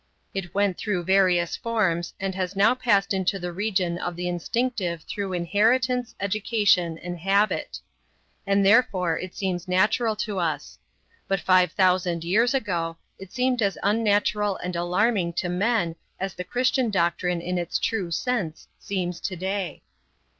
[0.33, 5.03] It went through various forms and has now passed into the region of the instinctive
[5.03, 7.79] through inheritance, education, and habit.
[8.47, 10.79] And therefore it seems natural to us.
[11.27, 16.43] But five thousand years ago it seemed as unnatural and alarming to men as the
[16.45, 19.83] Christian doctrine in its true sense seems to day.